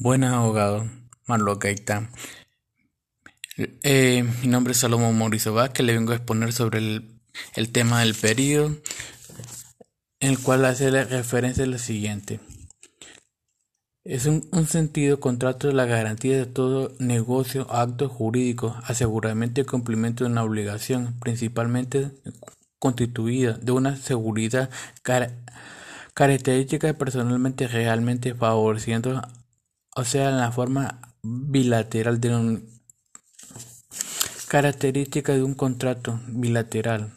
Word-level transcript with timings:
Buenas, 0.00 0.32
abogado 0.32 0.88
Marlo 1.26 1.58
Gaitán. 1.58 2.10
Eh, 3.56 4.24
mi 4.42 4.46
nombre 4.46 4.70
es 4.70 4.78
Salomón 4.78 5.18
Mauricio 5.18 5.52
Vázquez, 5.54 5.84
le 5.84 5.92
vengo 5.92 6.12
a 6.12 6.14
exponer 6.14 6.52
sobre 6.52 6.78
el, 6.78 7.72
tema 7.72 7.98
del 7.98 8.14
periodo, 8.14 8.76
en 10.20 10.30
el 10.30 10.38
cual 10.38 10.66
hace 10.66 10.92
referencia 10.92 11.64
a 11.64 11.66
lo 11.66 11.78
siguiente. 11.78 12.38
Es 14.04 14.26
un, 14.26 14.48
sentido 14.68 15.18
contrato 15.18 15.66
de 15.66 15.74
la 15.74 15.86
garantía 15.86 16.36
de 16.36 16.46
todo 16.46 16.94
negocio, 17.00 17.66
acto 17.68 18.08
jurídico, 18.08 18.76
aseguramiento 18.84 19.62
y 19.62 19.64
cumplimiento 19.64 20.22
de 20.22 20.30
una 20.30 20.44
obligación, 20.44 21.18
principalmente 21.18 22.12
constituida 22.78 23.54
de 23.54 23.72
una 23.72 23.96
seguridad 23.96 24.70
característica 26.14 26.92
personalmente 26.92 27.66
realmente 27.66 28.36
favoreciendo 28.36 29.20
o 29.98 30.04
sea, 30.04 30.28
en 30.28 30.36
la 30.36 30.52
forma 30.52 31.00
bilateral 31.24 32.20
de 32.20 32.32
un 32.32 32.68
característica 34.46 35.32
de 35.32 35.42
un 35.42 35.54
contrato 35.54 36.20
bilateral. 36.28 37.14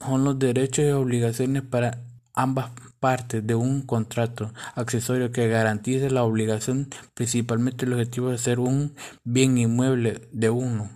son 0.00 0.24
los 0.24 0.40
derechos 0.40 0.84
y 0.84 0.90
obligaciones 0.90 1.62
para 1.62 2.02
ambas 2.34 2.72
partes 2.98 3.46
de 3.46 3.54
un 3.54 3.82
contrato 3.82 4.52
accesorio 4.74 5.30
que 5.30 5.46
garantice 5.46 6.10
la 6.10 6.24
obligación, 6.24 6.88
principalmente 7.14 7.84
el 7.84 7.92
objetivo 7.92 8.30
de 8.30 8.38
ser 8.38 8.58
un 8.58 8.96
bien 9.22 9.56
inmueble 9.56 10.28
de 10.32 10.50
uno. 10.50 10.90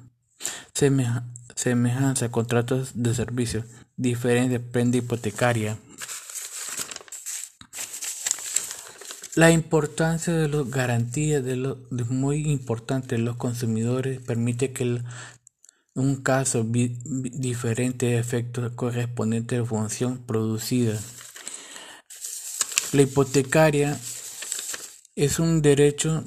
semejanza, 1.54 2.32
contratos 2.32 2.90
de 3.00 3.14
servicio, 3.14 3.64
diferencia, 3.96 4.60
prenda 4.72 4.98
hipotecaria. 4.98 5.78
La 9.36 9.50
importancia 9.50 10.32
de 10.32 10.48
las 10.48 10.70
garantías 10.70 11.44
de 11.44 11.56
lo, 11.56 11.76
es 11.94 12.08
muy 12.08 12.50
importante. 12.50 13.18
Los 13.18 13.36
consumidores 13.36 14.18
permite 14.22 14.72
que 14.72 15.02
un 15.94 16.16
caso 16.22 16.64
diferente 16.64 18.06
de 18.06 18.18
efectos 18.18 18.72
correspondientes 18.72 19.58
a 19.58 19.60
la 19.60 19.68
función 19.68 20.24
producida. 20.24 20.98
La 22.94 23.02
hipotecaria 23.02 24.00
es 25.16 25.38
un 25.38 25.60
derecho 25.60 26.24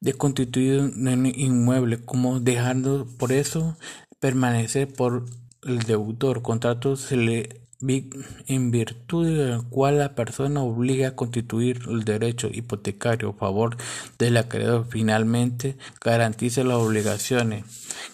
de 0.00 0.14
constituir 0.14 0.80
un 0.80 1.26
inmueble, 1.26 2.04
como 2.04 2.40
dejando 2.40 3.06
por 3.16 3.30
eso 3.30 3.78
permanecer 4.18 4.92
por 4.92 5.24
el 5.62 5.78
deudor. 5.84 6.42
Contrato 6.42 6.96
se 6.96 7.16
le 7.16 7.60
en 7.82 8.70
virtud 8.70 9.26
del 9.26 9.62
cual 9.68 9.98
la 9.98 10.14
persona 10.14 10.62
obliga 10.62 11.08
a 11.08 11.16
constituir 11.16 11.80
el 11.88 12.04
derecho 12.04 12.48
hipotecario 12.52 13.30
a 13.30 13.34
favor 13.34 13.76
del 14.18 14.36
acreedor 14.36 14.86
finalmente 14.90 15.76
garantiza 16.00 16.62
las 16.62 16.76
obligaciones. 16.76 17.64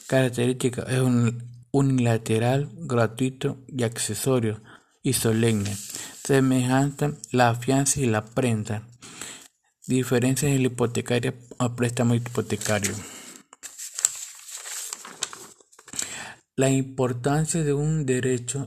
Característica 0.07 0.83
es 0.83 1.01
un 1.01 1.43
unilateral, 1.73 2.71
gratuito 2.73 3.59
y 3.67 3.83
accesorio 3.83 4.61
y 5.03 5.13
solemne. 5.15 5.77
Semejante 6.25 7.15
la 7.33 7.55
fianza 7.55 8.01
y 8.01 8.07
la 8.07 8.25
prenda. 8.25 8.83
Diferencias 9.87 10.53
en 10.53 10.63
la 10.63 10.69
hipotecaria 10.69 11.35
o 11.59 11.75
préstamo 11.75 12.15
hipotecario. 12.15 12.93
La 16.57 16.71
importancia 16.71 17.63
de 17.63 17.75
un 17.75 18.07
derecho 18.07 18.67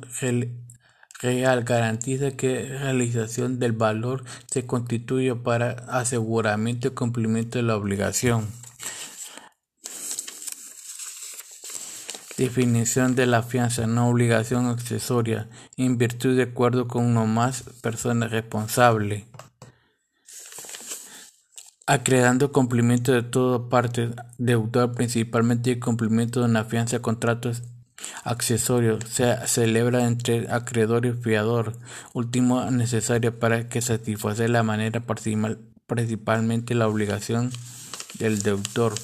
real 1.19 1.63
garantiza 1.63 2.31
que 2.31 2.65
realización 2.65 3.59
del 3.59 3.73
valor 3.73 4.23
se 4.49 4.65
constituye 4.65 5.35
para 5.35 5.71
aseguramiento 5.89 6.87
y 6.87 6.91
cumplimiento 6.91 7.59
de 7.59 7.63
la 7.63 7.75
obligación. 7.75 8.47
Definición 12.37 13.15
de 13.15 13.27
la 13.27 13.43
fianza, 13.43 13.85
no 13.85 14.07
obligación 14.07 14.67
accesoria, 14.67 15.49
en 15.75 15.97
virtud 15.97 16.37
de 16.37 16.43
acuerdo 16.43 16.87
con 16.87 17.03
una 17.03 17.25
más 17.25 17.63
persona 17.81 18.29
responsable. 18.29 19.25
Acredando 21.85 22.53
cumplimiento 22.53 23.11
de 23.11 23.23
toda 23.23 23.67
parte, 23.67 24.11
deudor 24.37 24.93
principalmente 24.93 25.71
y 25.71 25.79
cumplimiento 25.79 26.39
de 26.39 26.45
una 26.45 26.63
fianza, 26.63 27.01
contratos 27.01 27.63
accesorio 28.23 28.99
se 29.01 29.35
celebra 29.47 30.05
entre 30.05 30.51
acreedor 30.51 31.05
y 31.05 31.13
fiador, 31.13 31.77
último 32.13 32.69
necesario 32.71 33.37
para 33.37 33.69
que 33.69 33.81
satisface 33.81 34.47
la 34.47 34.63
manera 34.63 35.01
principalmente 35.87 36.75
la 36.75 36.87
obligación 36.87 37.51
del 38.17 38.41
deudor. 38.41 38.95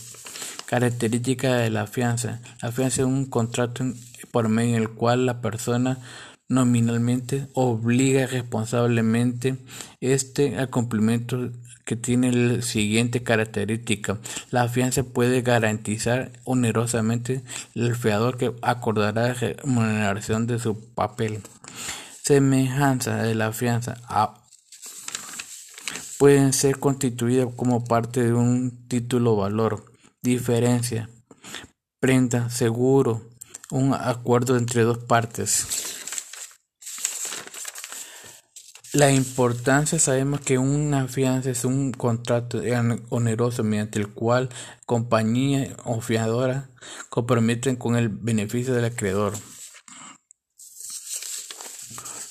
Característica 0.66 1.58
de 1.58 1.70
la 1.70 1.86
fianza. 1.86 2.42
La 2.62 2.72
fianza 2.72 3.02
es 3.02 3.08
un 3.08 3.26
contrato 3.26 3.86
por 4.32 4.50
medio 4.50 4.74
del 4.76 4.90
cual 4.90 5.26
la 5.26 5.42
persona 5.42 6.00
nominalmente 6.48 7.48
obliga 7.54 8.28
responsablemente 8.28 9.58
este 10.00 10.58
al 10.58 10.70
cumplimiento 10.70 11.52
que 11.86 11.96
tiene 11.96 12.32
la 12.32 12.62
siguiente 12.62 13.24
característica. 13.24 14.18
La 14.50 14.68
fianza 14.68 15.04
puede 15.04 15.42
garantizar 15.42 16.32
onerosamente 16.44 17.44
el 17.76 17.96
fiador 17.96 18.38
que 18.38 18.54
acordará 18.62 19.28
la 19.30 19.34
remuneración 19.34 20.48
de 20.48 20.60
su 20.60 20.94
papel. 20.94 21.42
Semejanza 22.24 23.22
de 23.22 23.36
la 23.36 23.54
fianza 23.54 23.98
pueden 26.18 26.54
ser 26.54 26.80
constituidas 26.80 27.50
como 27.56 27.84
parte 27.86 28.24
de 28.24 28.34
un 28.34 28.88
título 28.88 29.36
valor. 29.36 29.86
Diferencia. 30.24 31.10
Prenda, 32.00 32.50
seguro, 32.50 33.30
un 33.70 33.94
acuerdo 33.94 34.58
entre 34.58 34.82
dos 34.84 34.98
partes. 34.98 35.85
La 38.96 39.12
importancia, 39.12 40.00
sabemos 40.00 40.40
que 40.40 40.58
una 40.58 41.10
fianza 41.10 41.50
es 41.50 41.66
un 41.66 41.92
contrato 41.92 42.62
oneroso 43.10 43.62
mediante 43.62 44.00
el 44.00 44.08
cual 44.08 44.48
compañía 44.86 45.76
o 45.84 46.00
fiadora 46.00 46.70
comprometen 47.10 47.76
con 47.76 47.98
el 47.98 48.08
beneficio 48.08 48.74
del 48.74 48.86
acreedor. 48.86 49.34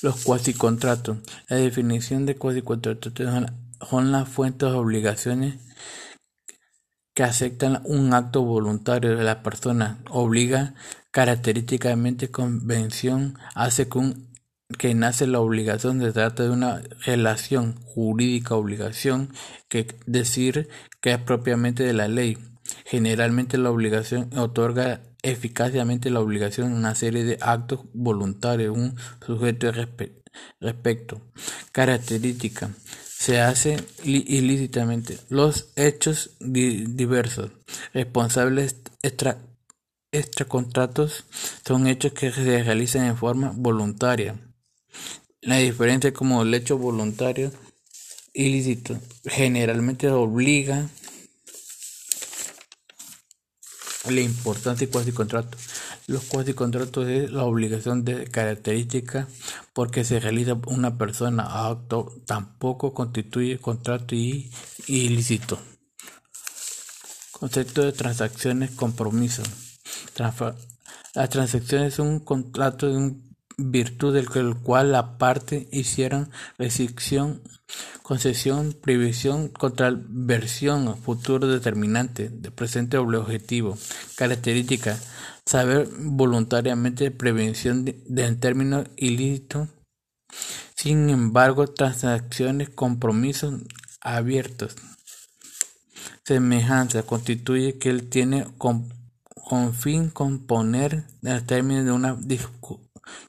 Los 0.01 0.25
cuasicontratos. 0.25 1.19
La 1.49 1.59
definición 1.59 2.25
de 2.25 2.37
cuasicontratos 2.37 3.13
son 3.87 4.11
las 4.11 4.27
fuentes 4.27 4.71
de 4.71 4.75
obligaciones 4.75 5.57
que 7.13 7.25
aceptan 7.25 7.83
un 7.85 8.15
acto 8.15 8.43
voluntario 8.43 9.19
de 9.19 9.23
la 9.23 9.43
persona. 9.43 9.99
Obliga 10.09 10.73
característicamente 11.11 12.31
convención 12.31 13.39
hace 13.55 13.87
que 13.87 13.99
un 13.99 14.34
que 14.77 14.95
nace 14.95 15.27
la 15.27 15.41
obligación 15.41 16.01
se 16.01 16.12
trata 16.12 16.43
de 16.43 16.51
una 16.51 16.83
relación 17.05 17.75
jurídica 17.83 18.55
obligación 18.55 19.33
que 19.69 19.87
decir 20.07 20.69
que 21.01 21.12
es 21.12 21.19
propiamente 21.19 21.83
de 21.83 21.93
la 21.93 22.09
ley. 22.09 22.39
Generalmente 22.85 23.59
la 23.59 23.71
obligación 23.71 24.31
otorga 24.37 25.03
eficazmente 25.23 26.11
la 26.11 26.21
obligación 26.21 26.73
una 26.73 26.95
serie 26.95 27.25
de 27.25 27.39
actos 27.41 27.81
voluntarios, 27.93 28.77
un 28.77 28.97
sujeto 29.25 29.73
respecto. 30.61 31.23
Característica. 31.73 32.71
Se 33.17 33.41
hace 33.41 33.77
ilícitamente. 34.05 35.19
Los 35.31 35.73
hechos 35.77 36.33
diversos. 36.41 37.53
Responsables 37.95 38.77
extracontratos 40.12 41.25
son 41.67 41.87
hechos 41.87 42.12
que 42.12 42.31
se 42.31 42.62
realizan 42.62 43.06
en 43.06 43.17
forma 43.17 43.53
voluntaria. 43.55 44.37
La 45.41 45.59
diferencia 45.59 46.12
como 46.12 46.43
el 46.43 46.55
hecho 46.55 46.78
voluntario 46.78 47.53
ilícito 48.32 48.99
generalmente 49.25 50.11
obliga 50.11 50.88
la 54.11 54.20
importancia 54.20 54.87
de 54.87 55.12
contrato. 55.12 55.56
Los 56.06 56.25
contratos 56.25 57.08
es 57.08 57.31
la 57.31 57.44
obligación 57.44 58.05
de 58.05 58.26
característica 58.26 59.26
porque 59.73 60.05
se 60.05 60.20
realiza 60.20 60.58
una 60.67 60.99
persona 60.99 61.69
acto 61.69 62.12
tampoco 62.26 62.93
constituye 62.93 63.58
contrato 63.58 64.14
y 64.14 64.50
ilícito. 64.87 65.58
Concepto 67.32 67.82
de 67.82 67.93
transacciones 67.93 68.73
compromiso. 68.73 69.43
la 71.14 71.29
transacción 71.29 71.85
es 71.85 71.99
un 71.99 72.20
contrato 72.20 72.88
de 72.88 72.97
un 72.97 73.34
virtud 73.56 74.15
del 74.15 74.56
cual 74.56 74.93
la 74.93 75.19
parte 75.19 75.69
hicieron 75.73 76.31
rescisión, 76.59 77.43
concesión, 78.03 78.77
previsión, 78.81 79.49
contraversión, 79.49 80.97
futuro 80.97 81.47
determinante, 81.49 82.29
de 82.29 82.51
presente 82.51 82.99
objetivo, 82.99 83.77
característica, 84.17 84.99
saber 85.47 85.89
voluntariamente 85.99 87.11
prevención 87.11 87.85
de, 87.85 88.03
de 88.06 88.35
término 88.37 88.85
ilícito. 88.97 89.69
Sin 90.75 91.09
embargo, 91.11 91.67
transacciones, 91.67 92.71
compromisos 92.71 93.55
abiertos. 94.00 94.77
Semejanza 96.25 97.03
constituye 97.03 97.79
que 97.79 97.91
él 97.91 98.09
tiene 98.09 98.47
con, 98.57 98.89
fin 99.75 100.09
componer 100.09 101.05
el 101.23 101.45
término 101.45 101.85
de 101.85 101.93
una 101.93 102.15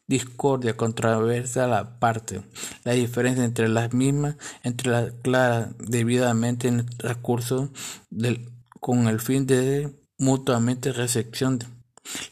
discordia 0.07 0.77
controversa 0.77 1.67
la 1.67 1.99
parte. 1.99 2.41
La 2.83 2.93
diferencia 2.93 3.43
entre 3.43 3.67
las 3.67 3.93
mismas, 3.93 4.35
entre 4.63 4.91
las 4.91 5.13
claras 5.21 5.69
debidamente 5.79 6.67
en 6.67 6.79
el 6.81 6.87
recurso 6.99 7.71
del, 8.09 8.51
con 8.79 9.07
el 9.07 9.19
fin 9.19 9.45
de 9.45 9.93
mutuamente 10.17 10.93
recepción. 10.93 11.59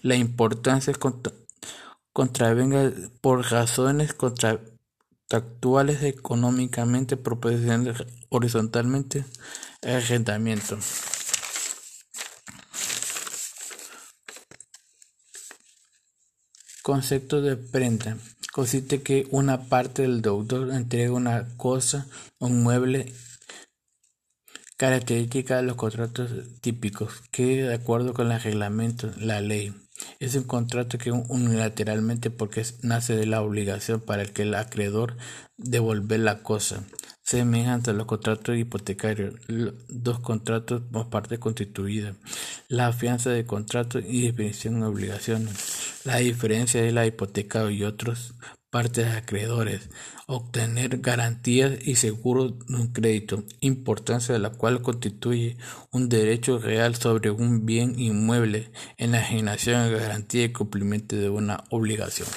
La 0.02 0.16
importancia 0.16 0.94
contravenga 2.14 2.92
por 3.22 3.52
razones 3.52 4.14
contractuales 4.14 6.04
económicamente 6.04 7.18
proporcionales 7.18 8.06
horizontalmente 8.30 9.26
el 9.82 9.96
arrendamiento. 9.96 10.78
Concepto 16.84 17.42
de 17.42 17.56
prenda. 17.56 18.18
Consiste 18.52 19.02
que 19.02 19.26
una 19.32 19.70
parte 19.70 20.02
del 20.02 20.22
deudor 20.22 20.70
entrega 20.72 21.14
una 21.14 21.48
cosa, 21.56 22.08
un 22.40 22.62
mueble, 22.62 23.14
característica 24.76 25.56
de 25.56 25.64
los 25.64 25.78
contratos 25.78 26.32
típicos, 26.60 27.22
que 27.32 27.64
de 27.64 27.74
acuerdo 27.74 28.14
con 28.14 28.34
el 28.34 28.42
reglamento, 28.42 29.12
la 29.18 29.40
ley, 29.40 29.74
es 30.20 30.36
un 30.36 30.44
contrato 30.44 30.98
que 30.98 31.14
unilateralmente 31.14 32.30
porque 32.32 32.66
nace 32.82 33.16
de 33.16 33.28
la 33.28 33.42
obligación 33.42 34.02
para 34.02 34.24
el 34.24 34.34
que 34.34 34.42
el 34.42 34.54
acreedor 34.54 35.16
devolver 35.56 36.20
la 36.20 36.44
cosa. 36.44 36.84
Semejanza 37.22 37.92
a 37.92 37.94
los 37.94 38.08
contratos 38.08 38.58
hipotecarios, 38.58 39.36
dos 39.88 40.20
contratos 40.20 40.82
por 40.92 41.10
parte 41.10 41.40
constituida, 41.40 42.16
la 42.68 42.92
fianza 42.92 43.30
de 43.30 43.46
contrato 43.46 44.00
y 44.00 44.24
definición 44.24 44.82
de 44.82 44.88
obligaciones. 44.88 45.73
La 46.06 46.18
diferencia 46.18 46.82
de 46.82 46.92
la 46.92 47.06
hipoteca 47.06 47.72
y 47.72 47.84
otros 47.84 48.34
partes 48.70 49.06
de 49.06 49.12
acreedores, 49.12 49.90
obtener 50.28 50.98
garantías 50.98 51.74
y 51.82 51.96
seguros 51.96 52.60
de 52.68 52.76
un 52.76 52.88
crédito, 52.92 53.44
importancia 53.62 54.34
de 54.34 54.40
la 54.40 54.50
cual 54.50 54.82
constituye 54.82 55.58
un 55.92 56.10
derecho 56.10 56.58
real 56.58 56.96
sobre 56.96 57.30
un 57.30 57.66
bien 57.66 57.98
inmueble, 57.98 58.72
enajenación, 58.98 59.94
garantía 59.94 60.46
y 60.46 60.52
cumplimiento 60.52 61.16
de 61.16 61.30
una 61.30 61.64
obligación. 61.70 62.28